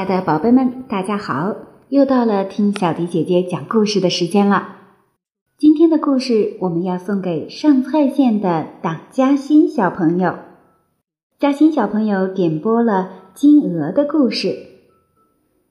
[0.00, 1.54] 亲爱的宝贝们，大家好！
[1.90, 4.76] 又到了听小迪姐姐讲故事的时间了。
[5.58, 10.36] 今天的故事我们要送给上蔡县的党嘉欣小朋友。
[11.38, 14.56] 嘉欣小朋友点播了金鹅的故事。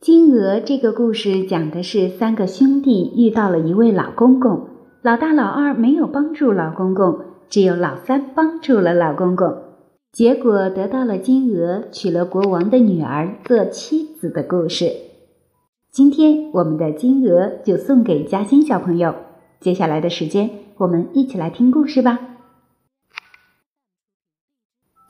[0.00, 4.70] 金鹅这个故事讲的是三个兄弟遇到了一位老公公，
[5.02, 9.65] 老大、老二没有帮助老公公，只有老三帮助了老公公。
[10.16, 14.90] 结果得到了金鹅，娶了国王的女儿做妻子的故事。
[15.90, 19.14] 今天我们的金鹅就送给嘉欣小朋友。
[19.60, 20.48] 接下来的时间，
[20.78, 22.18] 我们一起来听故事吧。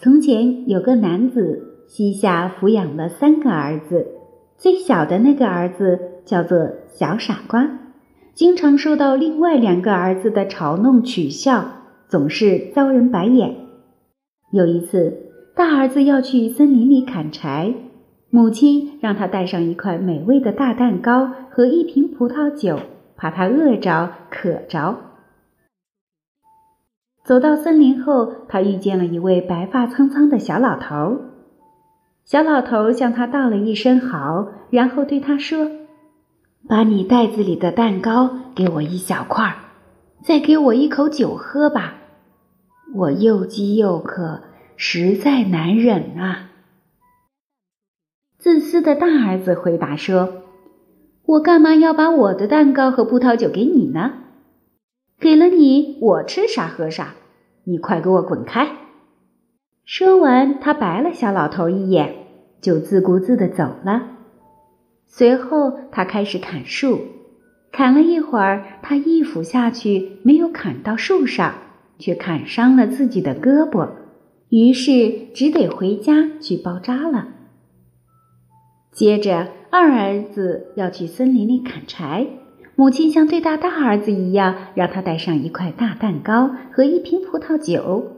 [0.00, 4.08] 从前有个男子，膝下抚养了三个儿子，
[4.58, 7.78] 最小的那个儿子叫做小傻瓜，
[8.34, 13.65] 经常受到另外两个儿子的嘲弄取笑，总是遭人白眼。
[14.52, 17.74] 有一次，大儿子要去森林里砍柴，
[18.30, 22.78] 母亲让他带上一块美味的大蛋糕和一瓶葡萄酒，
[23.16, 24.98] 怕他饿着渴着。
[27.24, 31.18] 走到森林后，他遇见了一位白发苍苍的小老头。
[32.24, 35.68] 小老头向他道了一声好，然后对他说
[36.68, 39.56] ：“把你袋子里的蛋糕给我一小块，
[40.22, 41.94] 再给我一口酒喝吧。”
[42.94, 44.42] 我又饥又渴，
[44.76, 46.50] 实在难忍啊！
[48.38, 50.44] 自私的大儿子回答说
[51.26, 54.12] ：“我干嘛要把我的蛋糕和葡萄酒给你呢？
[55.18, 57.14] 给了你，我吃啥喝啥，
[57.64, 58.68] 你快给我滚开！”
[59.84, 62.14] 说完，他白了小老头一眼，
[62.60, 64.10] 就自顾自的走了。
[65.06, 67.00] 随后，他开始砍树，
[67.72, 71.54] 砍了一会儿，他一斧下去，没有砍到树上。
[71.98, 73.88] 却砍伤了自己的胳膊，
[74.48, 77.28] 于是只得回家去包扎了。
[78.92, 82.26] 接着，二儿子要去森林里砍柴，
[82.76, 88.12] 母亲像对待大儿子一样，让他带上一块大蛋糕和一瓶葡萄酒。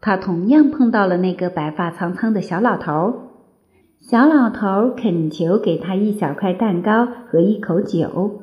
[0.00, 3.30] 他同样碰到了那个白发苍苍的小老头，
[4.00, 8.42] 小老头恳求给他一小块蛋糕和一口酒，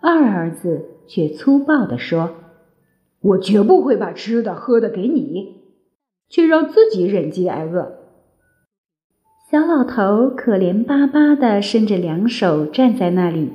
[0.00, 2.30] 二儿子却粗暴地说。
[3.24, 5.62] 我绝不会把吃的喝的给你，
[6.28, 8.00] 却让自己忍饥挨饿。
[9.50, 13.50] 小老头可怜巴巴的伸着两手站在那里，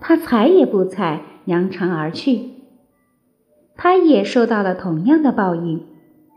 [0.00, 2.50] 他踩也不踩，扬长而去。
[3.76, 5.84] 他也受到了同样的报应，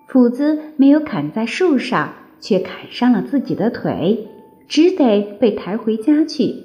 [0.09, 4.27] 斧子没有砍在树上，却砍伤了自己的腿，
[4.67, 6.55] 只得被抬回家去。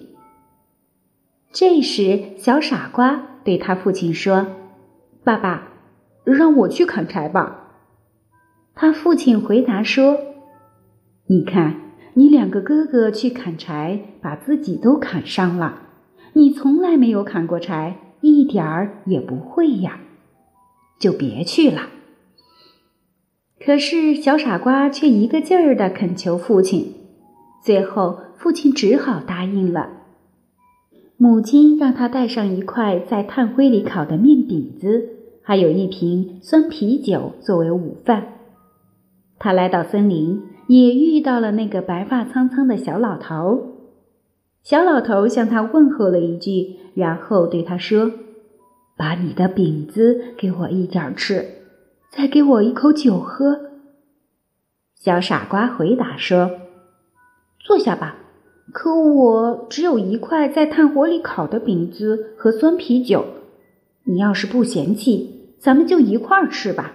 [1.53, 4.47] 这时，小傻瓜对他父亲说
[5.23, 5.75] ：“爸爸。”
[6.33, 7.71] 让我去砍柴吧，
[8.75, 10.19] 他父亲回答说
[11.29, 15.83] ：“你看，你两个哥哥去砍柴，把自己都砍伤了。
[16.35, 20.01] 你从来没有砍过柴，一点儿也不会呀，
[20.99, 21.89] 就别去了。”
[23.65, 26.95] 可是小傻瓜却一个劲儿的恳求父亲，
[27.63, 29.91] 最后父亲只好答应了。
[31.17, 35.18] 母亲让他带上一块在炭灰里烤的面饼子。
[35.49, 38.35] 还有一瓶酸啤酒作为午饭。
[39.39, 43.77] 他来到森林，也遇到了那个白发苍苍的小老头。
[44.63, 48.13] 小老头向他问候了一句，然后对他说
[48.95, 51.47] ：“把你的饼子给我一点吃，
[52.11, 53.59] 再给我一口酒喝。”
[55.01, 56.51] 小傻瓜回答说
[57.65, 58.17] ：“坐下吧，
[58.75, 63.25] 可我只有一块在炭火里烤的饼子和酸啤酒。
[64.05, 66.93] 你要是不嫌弃。”咱们就一块儿吃吧。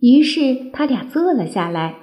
[0.00, 1.96] 于是他俩坐了下来。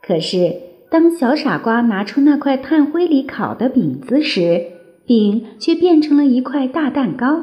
[0.00, 4.72] 可是当小傻瓜拿出那块炭灰里烤的饼子时，
[5.06, 7.42] 饼却变成了一块大蛋糕，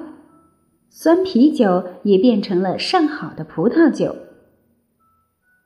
[0.89, 4.15] 酸啤酒也变成了上好的葡萄酒。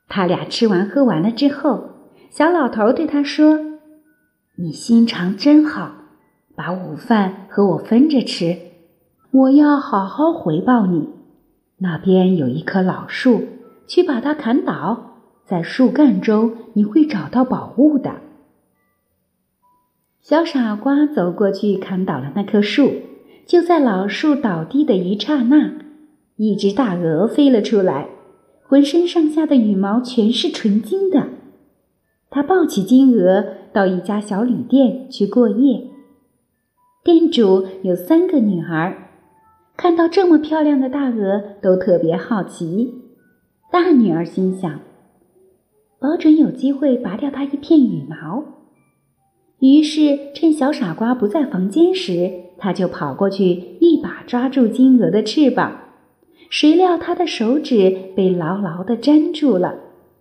[0.07, 1.89] 他俩吃完喝完了之后，
[2.29, 3.59] 小老头对他说
[4.57, 5.95] ：“你心肠真好，
[6.55, 8.57] 把午饭和我分着吃。”
[9.35, 11.09] 我要好好回报你。
[11.79, 13.43] 那边有一棵老树，
[13.85, 18.21] 去把它砍倒，在树干中你会找到宝物的。
[20.21, 22.93] 小傻瓜走过去砍倒了那棵树，
[23.45, 25.73] 就在老树倒地的一刹那，
[26.37, 28.07] 一只大鹅飞了出来，
[28.63, 31.27] 浑身上下的羽毛全是纯金的。
[32.29, 33.43] 他抱起金鹅
[33.73, 35.89] 到一家小旅店去过夜，
[37.03, 39.04] 店主有三个女儿。
[39.77, 43.01] 看到这么漂亮的大鹅，都特别好奇。
[43.71, 44.79] 大女儿心想：
[45.99, 48.43] 保准有机会拔掉它一片羽毛。
[49.59, 55.79] 于是趁小傻瓜不在房间时，他就跑过去，一把抓住金鹅的翅膀。
[56.49, 59.75] 谁料他的手指被牢牢地粘住了，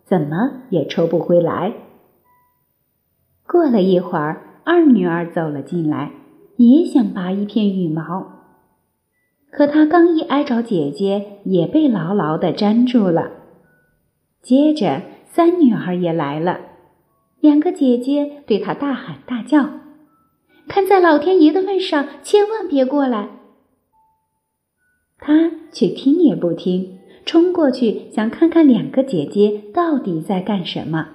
[0.05, 1.75] 怎么也抽不回来。
[3.47, 6.13] 过了一会儿，二女儿走了进来，
[6.57, 8.34] 也想拔一片羽毛，
[9.57, 13.31] 可她刚一挨着姐姐，也被牢牢地粘住了。
[14.43, 16.59] 接着，三女儿也来了，
[17.41, 19.71] 两个姐姐对她大喊大叫
[20.67, 23.29] ：“看在老天爷的份上，千万别过来！”
[25.21, 31.09] 她却听也不听，冲过去想看看两个姐姐到底在干什么，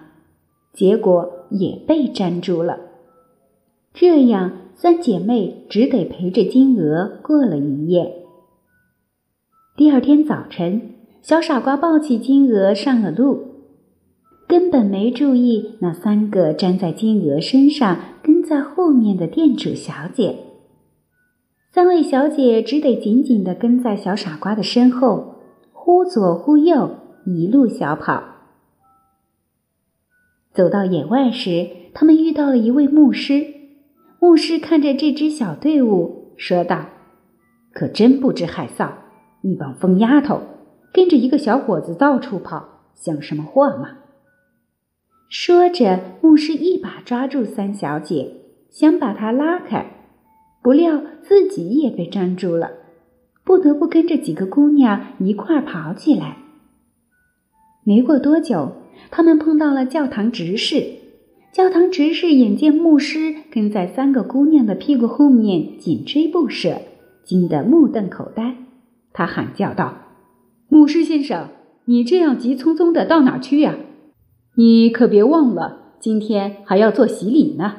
[0.71, 2.79] 结果也被粘住了。
[3.93, 8.18] 这样，三姐妹只得陪着金鹅过了一夜。
[9.79, 10.91] 第二天早晨，
[11.21, 13.45] 小傻瓜抱起金鹅上了路，
[14.45, 20.35] 根本没注意那三个粘在金鹅身上、跟在后面的店主小姐。
[21.71, 25.35] 三位小姐只得紧紧地跟在小傻瓜的身后，
[25.71, 28.21] 忽左忽右，一路小跑。
[30.53, 33.45] 走到野外时，他们遇到了一位牧师。
[34.19, 36.85] 牧师看着这支小队伍，说道
[37.71, 38.91] ：“可真不知害臊！
[39.41, 40.41] 一帮疯丫头，
[40.93, 43.97] 跟着一个小伙子到处跑，像什么话吗？”
[45.29, 48.31] 说着，牧师一把抓住三小姐，
[48.69, 49.85] 想把她拉开，
[50.63, 52.71] 不料自己也被粘住了，
[53.43, 56.37] 不得不跟着几个姑娘一块儿跑起来。
[57.83, 58.73] 没过多久，
[59.11, 60.95] 他们碰到了教堂执事。
[61.51, 66.81] 教堂执事眼见牧师跟在三个姑娘的屁股后面紧追不舍，
[67.23, 68.55] 惊得目瞪口呆。
[69.13, 69.95] 他喊叫道
[70.69, 71.49] ：“牧师先生，
[71.85, 73.75] 你这样急匆匆的到哪去呀？
[74.55, 77.73] 你可别忘了，今天还要做洗礼呢。”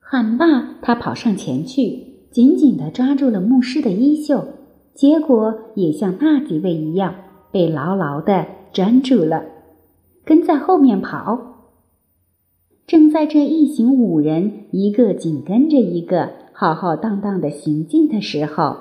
[0.00, 4.46] 喊罢，他跑上前去，紧紧的抓住了牧师的衣袖，
[4.94, 7.14] 结果也像那几位一样，
[7.50, 9.44] 被牢牢的粘住了，
[10.24, 11.48] 跟在后面跑。
[12.86, 18.76] 正在这一行五人一个紧跟着一个浩浩荡荡的行进的时候，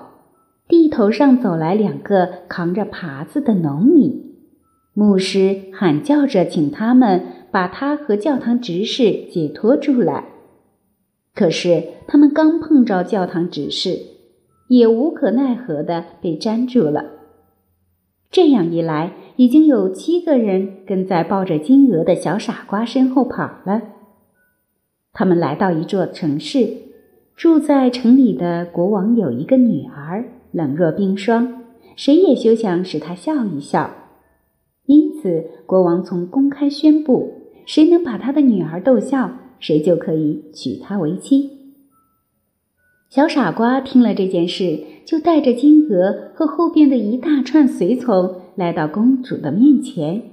[0.72, 4.38] 地头上走来两个扛着耙子的农民。
[4.94, 10.30] 牧师喊叫着请他们把他和教堂执事解脱出来。
[11.36, 14.00] 可是他们刚碰着教堂执事，
[14.70, 17.04] 也无可奈何的被粘住了。
[18.30, 23.82] 这样一来，已经有七个人跟在抱着金鹅的小傻瓜身后跑了。
[25.12, 26.70] 他们来到一座城市，
[27.36, 31.64] 住在城里的国王有一个女儿，冷若冰霜，
[31.96, 33.92] 谁也休想使她笑一笑。
[34.86, 37.34] 因此，国王从公开宣布，
[37.66, 41.50] 谁能把他的女儿逗笑，谁就可以娶她为妻。
[43.10, 50.24] 小傻瓜听了这件事，就带着金鹅和后边的一大串随从来到公主的面前。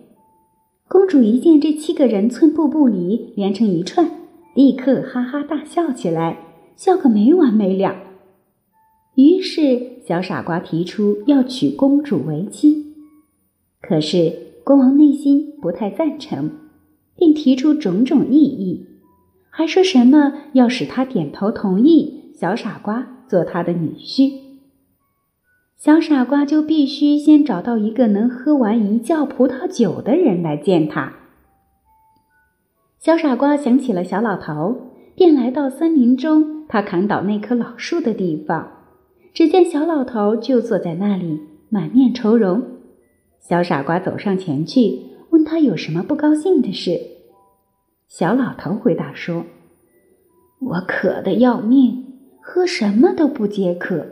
[0.89, 4.11] 公主一见这七个人寸步不离，连成一串。
[4.55, 6.39] 立刻哈哈大笑起来，
[6.75, 7.97] 笑个没完没了。
[9.15, 12.95] 于是小傻瓜提出要娶公主为妻，
[13.83, 14.33] 可是
[14.65, 16.51] 国王内心不太赞成，
[17.15, 18.87] 并提出种种异议，
[19.51, 24.33] 还说什么要使他点头同意小傻瓜做他的女婿。
[25.77, 31.13] 小傻瓜就必须先找到一个能喝完一窖葡萄酒的人来见他。
[32.99, 34.75] 小傻瓜想起了小老头，
[35.15, 38.73] 便来到森林中他砍倒那棵老树的地方。
[39.33, 42.63] 只见小老头就坐在那里，满面愁容。
[43.41, 47.01] 小傻瓜走上前去，问他有什么不高兴的事。
[48.09, 49.45] 小老头回答说
[50.61, 52.05] ：“我渴得要命，
[52.43, 54.07] 喝什么都不解渴。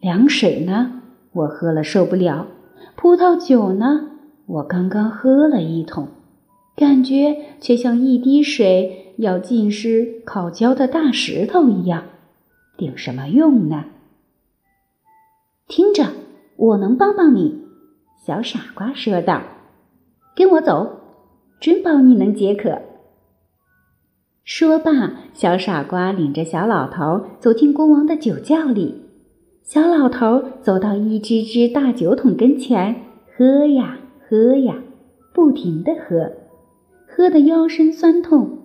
[0.00, 2.46] 凉水呢，我喝了受不了；
[2.94, 4.10] 葡萄酒呢，
[4.46, 6.08] 我刚刚喝了一桶。”
[6.74, 12.04] 感觉却像一滴水要浸湿烤焦的大石头一样，
[12.78, 13.84] 顶什么用呢？
[15.68, 16.04] 听着，
[16.56, 17.62] 我能帮帮你。”
[18.24, 19.42] 小傻瓜说道
[20.36, 21.00] ，“跟我走，
[21.60, 22.80] 准保你能解渴。”
[24.44, 29.02] 说罢，小傻瓜领着小老头走进国王的酒窖里。
[29.62, 33.02] 小老头走到一只只大酒桶跟前，
[33.36, 34.82] 喝呀喝呀，
[35.32, 36.32] 不停的喝。
[37.06, 38.58] 喝得腰身酸痛。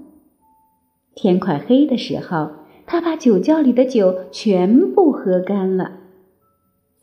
[1.14, 2.50] 天快黑的时候，
[2.86, 5.97] 他把酒窖里的酒全部喝干了。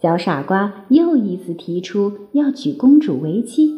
[0.05, 3.71] 小傻瓜又一次提出要娶公主为妻，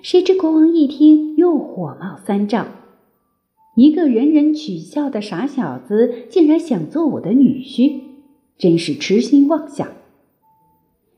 [0.00, 2.68] 谁知国王一听又火冒三丈。
[3.74, 8.00] 一个人人取笑的傻小子，竟然想做我的女婿，
[8.56, 9.88] 真是痴心妄想。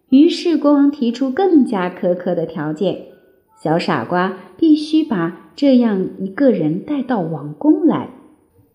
[0.08, 3.02] 于是国王提出更加苛刻的条件：
[3.62, 8.08] 小傻瓜必须把这样一个人带到王宫来，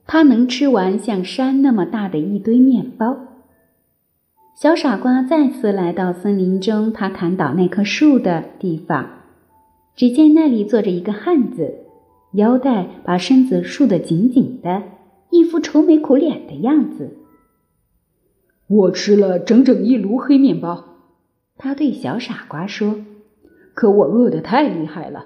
[0.06, 3.18] 他能吃完像山那么大的一堆面包。
[4.64, 9.10] 小傻瓜再次来到森林中他砍倒那棵树的地方，
[9.94, 11.80] 只见那里坐着一个汉子。
[12.32, 14.84] 腰带把身子束得紧紧的，
[15.32, 17.18] 一副愁眉苦脸的样子。
[18.68, 20.86] 我吃了整整一炉黑面包，
[21.58, 23.02] 他对小傻瓜说
[23.76, 25.26] ：“可我饿得太厉害了，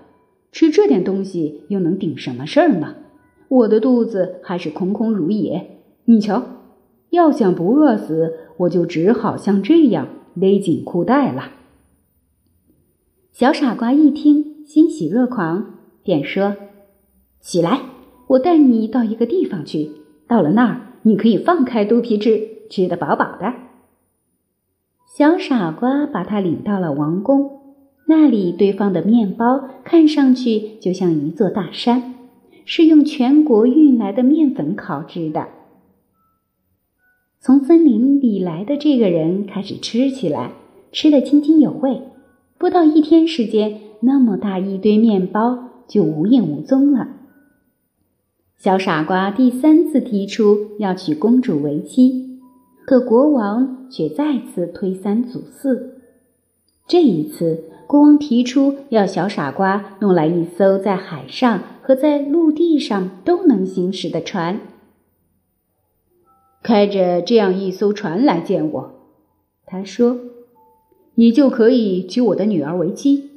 [0.52, 2.96] 吃这点东西又能顶什么事儿呢？
[3.50, 5.78] 我的肚子还是空空如也。
[6.06, 6.42] 你瞧，
[7.12, 11.52] 要想不饿死，我就只好像这样勒紧裤带了。”
[13.32, 16.56] 小傻瓜一听，欣喜若狂，便说。
[17.40, 17.82] 起来，
[18.30, 19.92] 我带你到一个地方去。
[20.28, 23.54] 到了那儿，你可以放开肚皮吃，吃得饱饱的。
[25.06, 27.76] 小傻瓜把他领到了王宫，
[28.08, 32.16] 那里堆放的面包看上去就像一座大山，
[32.66, 35.48] 是用全国运来的面粉烤制的。
[37.40, 40.52] 从森林里来的这个人开始吃起来，
[40.92, 42.02] 吃得津津有味。
[42.58, 47.10] 不到一天时间，那么大一堆面包就无影无踪了。
[48.58, 52.40] 小傻瓜第三次提出要娶公主为妻，
[52.86, 56.02] 可国王却再次推三阻四。
[56.88, 64.60] 这一次，国王提出要小傻瓜弄来一艘在海上和在陆地上都能行驶的船。
[66.68, 68.92] 开着这样一艘船来见我，
[69.66, 70.18] 他说
[71.16, 73.30] ：“你就可以娶我的女儿为妻。”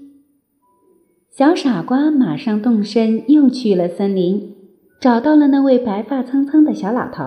[1.30, 4.56] 小傻瓜马上动身，又去了森林。
[5.00, 7.22] 找到了那位白发苍苍的小老头，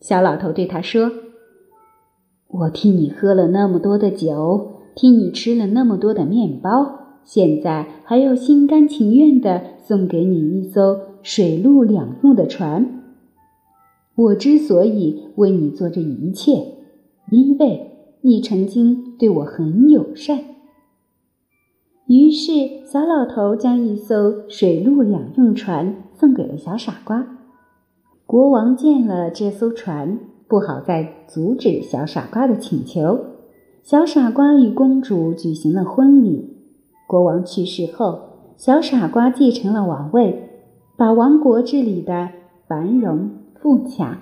[0.00, 1.12] 小老头对他说
[2.50, 13.04] ：“我替你喝了那么多的酒，替你吃了那么多的面包，现在还要心甘情愿地送给你一艘水陆两用的船。
[14.16, 16.74] 我之所以为你做这一切，
[17.30, 17.92] 因为
[18.22, 20.40] 你曾经对我很友善。”
[22.08, 26.02] 于是，小老头将一艘水陆两用船。
[26.18, 27.26] 送给了小傻瓜。
[28.24, 30.18] 国王见了这艘船，
[30.48, 33.20] 不好再阻止小傻瓜的请求。
[33.82, 36.56] 小傻瓜与公主举行了婚礼。
[37.06, 38.20] 国王去世后，
[38.56, 40.48] 小傻瓜继承了王位，
[40.96, 42.30] 把王国治理的
[42.66, 44.18] 繁荣富强。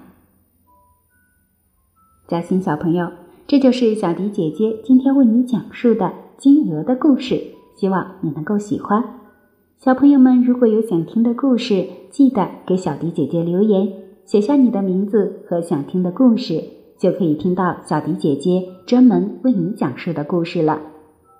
[2.26, 3.10] 嘉欣小朋友，
[3.46, 9.20] 这就是小迪姐姐今天为你讲述的金鹅的故事，希望你能够喜欢。
[9.78, 13.92] 小朋友们，如果有想听的故事，记得给小迪姐姐留言，
[14.24, 16.64] 写下你的名字和想听的故事，
[16.98, 20.80] 就可以听到小迪姐姐专门为你讲述的故事了。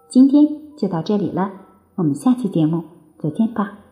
[0.09, 0.47] 今天
[0.77, 1.51] 就到这里了，
[1.95, 2.85] 我们下期节目
[3.19, 3.84] 再见吧。